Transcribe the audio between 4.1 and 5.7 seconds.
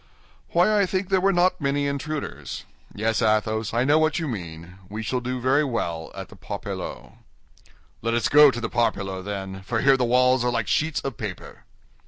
you mean: we shall do very